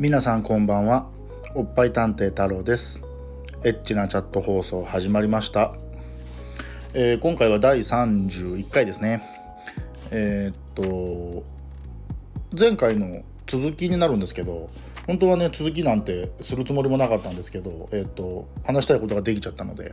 [0.00, 1.10] 皆さんこんばんは。
[1.54, 3.02] おっぱい探偵太郎です。
[3.64, 5.74] エッチなチャット放送始まりました、
[6.94, 9.22] えー、今回は第31回ですね。
[10.10, 11.44] えー、っと
[12.58, 14.70] 前回の続きになるんですけど
[15.06, 19.92] 本当はね続きなんてするつもりもなかったんですけど、えー、っと話したいことができちゃったので、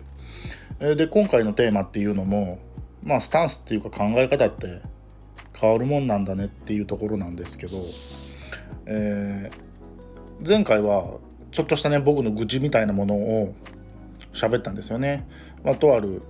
[0.80, 2.60] えで今回のテーマっていうのも
[3.04, 4.82] まあスタンスっていうか考え方って
[5.52, 7.84] 変わるもんなんだねっていうところなんですけど、
[8.86, 9.67] えー、
[10.46, 11.18] 前回は
[11.52, 13.56] ちょっとしたね僕の愚痴みたいなものを
[14.34, 15.28] 喋ったんですよね。
[15.64, 16.22] まあ、とある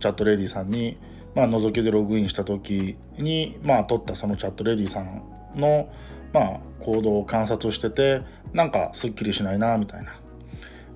[0.00, 0.98] チャットレディさんに、
[1.34, 5.22] まあ、覗きでログインした時に、まあ、撮ったそのチャットレディさん
[5.54, 5.88] の、
[6.32, 10.20] まあ、行動を観察しててなんかすっきりしないなみたいな、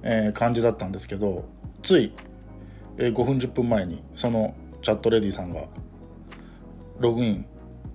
[0.03, 1.45] えー、感じだったんですけど
[1.83, 2.13] つい、
[2.99, 5.65] え、5分10分前にそのチャットレディさんが
[6.99, 7.47] ログイン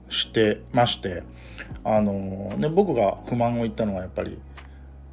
[0.09, 1.23] してまして
[1.83, 4.39] あの、ね、僕が不満を言ったのはやっぱり、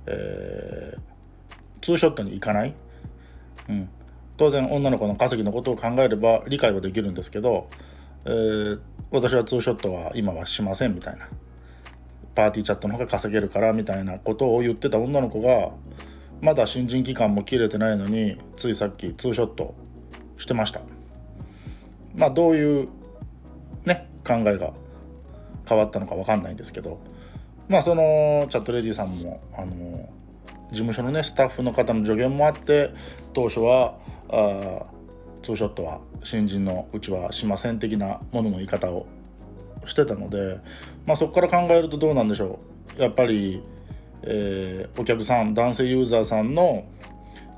[0.06, 2.74] えー、ツーショットに行かない、
[3.68, 3.88] うん、
[4.36, 7.68] 当然女の子の稼ぎのことを考えれば理解はできるんですけど、
[8.24, 8.80] えー、
[9.10, 11.28] 私はツーショットは今はしませんみたいな。
[12.36, 15.70] パーティーチャットの方が稼げるからみたいなことを言ってた女の子が
[16.42, 19.74] まだ新人期間も切れてないのについさっきツーショット
[20.36, 20.82] してました。
[22.14, 22.88] まあどういう
[23.86, 24.74] ね考えが
[25.68, 27.00] 変わったのか分かんないんですけど
[27.68, 30.08] まあそのチャットレディさんもあの
[30.70, 32.92] 事務所のねスタッフの方の助言もあって
[33.34, 34.86] 当初はあ
[35.42, 39.06] ツーショットは新人のうちはしません的なものの言い方を
[39.84, 40.58] してたので、
[41.06, 42.58] まあ、そこから考えるとどうなんでしょ
[42.98, 43.02] う。
[43.02, 43.62] やっぱり、
[44.22, 46.84] えー、お客さん男性ユーザーさんの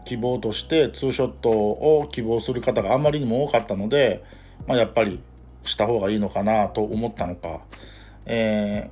[0.05, 4.23] 希望としてツーショットを希望する方があまりにも多かったので、
[4.67, 5.21] まあ、やっぱり
[5.69, 7.61] した方がいいのかなと思ったのか、
[8.27, 8.91] え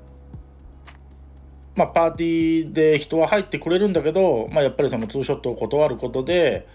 [1.75, 6.67] ー、まあ、パーティーで人は入ってくれるんだけど、まあ、やっぱりそのツーショットを断ることで、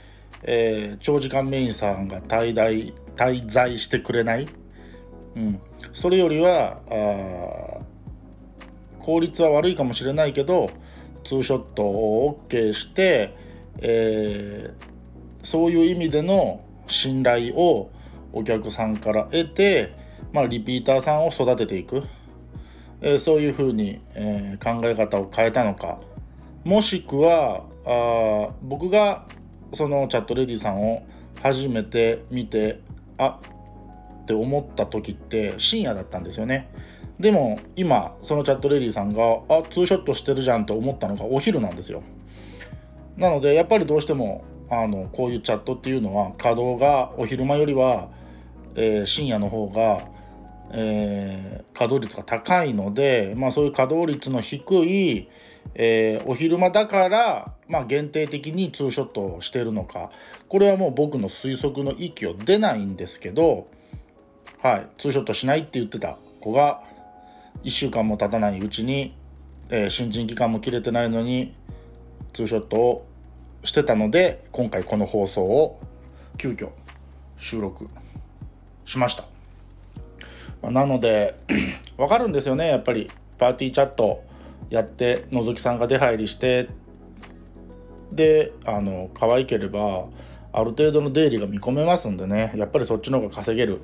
[0.44, 4.48] えー、長時間メインさんが滞在滞在してくれない、
[5.36, 5.60] うん、
[5.94, 6.80] それよりは
[9.00, 10.70] 効率は悪いかもしれないけど
[11.24, 13.36] ツーショットを OK して、
[13.80, 17.92] えー、そういう意味での信頼を
[18.34, 19.96] お客さんから得て、
[20.34, 22.04] まあ、リピーターさんを育てていく、
[23.02, 26.00] えー、そういうふうに、えー、考え方を変えたのか。
[26.64, 29.26] もしくはあ僕が
[29.74, 31.04] そのチャットレディさんを
[31.42, 32.80] 初めて見て
[33.18, 33.40] あ
[34.22, 36.70] って思った時って深夜だったんですよね。
[37.20, 42.04] でも今そのチャットレディさんがあツーショットしてるじゃんと思ったのがお昼なんですよ。
[43.18, 48.10] なのでやっぱりどうしてもあのこういうチャットっていうのは稼働がお昼間よりは、
[48.76, 50.08] えー、深夜の方が、
[50.72, 55.30] えー、稼働率が高いので、まあ、そういう稼働率の低い、
[55.76, 60.12] えー、お昼間だから、まあ、限定的にツーショットをしてるのか。
[60.50, 63.68] これはもう僕の推測の域を出ないんですけど
[64.62, 66.84] はい、ツーショットしないって言ってた子が
[67.64, 69.16] 1週間も経たないうちに、
[69.70, 71.56] えー、新人期間も切れてないのに
[72.34, 73.08] ツーショットを
[73.64, 75.80] してたので今回この放送を
[76.38, 76.70] 急遽
[77.38, 77.90] 収録
[78.92, 79.24] しました、
[80.62, 81.36] まあ、なので
[81.98, 82.68] わかるんですよね。
[82.68, 84.24] やっぱりパーティーチャット
[84.70, 86.70] やってのぞきさんが出入りして
[88.12, 90.06] であの可愛ければ
[90.52, 92.52] ある程度の出入りが見込めますんでね。
[92.56, 93.80] やっぱりそっちの方が稼げる。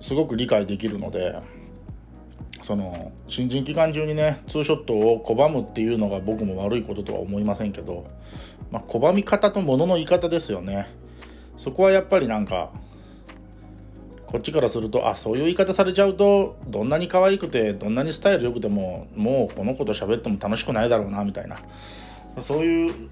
[0.00, 1.40] すごく理解できるので
[2.62, 8.06] その新人期間中にねツーショットを拒むっていうのが僕も悪いこととは思いませんけど、
[8.70, 10.86] まあ、拒み方と物の言い方ですよね。
[11.56, 12.70] そこはやっぱりなんか
[14.28, 21.56] こっちからするとあそういう言い方されちゃうとどんなに可愛くてどんなにスタイル良くてももうこの子と喋っても楽しくないだろうなみたいな。
[22.38, 23.08] そういう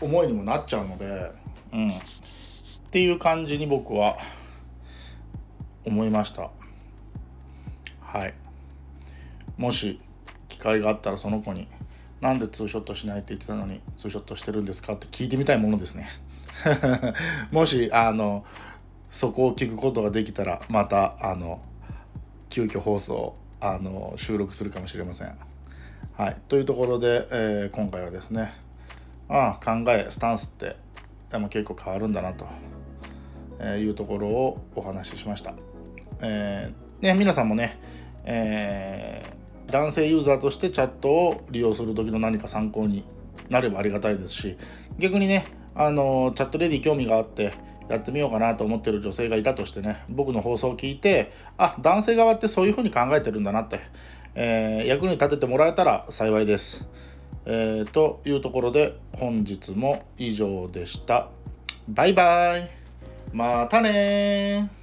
[0.00, 1.32] 思いにもなっちゃうので
[1.72, 1.90] うん。
[1.90, 1.92] っ
[2.90, 4.18] ていう感じに僕は
[5.84, 6.50] 思いました。
[8.00, 8.34] はい。
[9.56, 10.00] もし
[10.48, 11.68] 機会があったらその子に
[12.20, 16.08] 「なんでツーショットしないって言ってたのにツーショットしてるんですか?」って聞いてみたいものですね。
[17.52, 18.44] もしあの
[19.10, 21.60] そこを聞くことができたらまたあの
[22.50, 25.38] 急遽放送あの収録するかもしれません。
[26.16, 28.52] はい、というところで、えー、今回はですね
[29.28, 30.76] ああ考えスタンスって
[31.30, 32.46] でも結構変わるんだなと
[33.64, 35.54] いうところをお話ししました。
[36.20, 37.78] えー、ね、皆さんもね、
[38.24, 43.04] えー、男性ユーザーとしてチャットを利用する時の何か参考に
[43.48, 44.56] なればありがたいですし
[44.98, 47.52] 逆にねあのチャットレディ興味があって
[47.88, 53.80] やってみようかなと思ってる女性がいたとしてね僕の放送を聞いてあ男性側ってそういうふうに考えてるんだなって、
[54.34, 56.86] えー、役に立ててもらえたら幸いです。
[57.46, 61.28] えー、というところで本日も以上でした。
[61.88, 62.70] バイバイ
[63.32, 64.77] またね